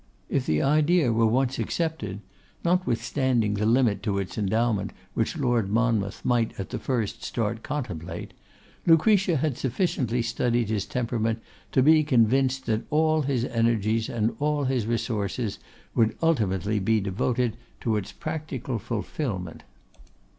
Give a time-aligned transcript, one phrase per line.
[0.29, 2.21] If the idea were once accepted,
[2.65, 8.33] notwithstanding the limit to its endowment which Lord Monmouth might at the first start contemplate,
[8.87, 11.39] Lucretia had sufficiently studied his temperament
[11.71, 15.59] to be convinced that all his energies and all his resources
[15.93, 19.61] would ultimately be devoted to its practical fulfilment.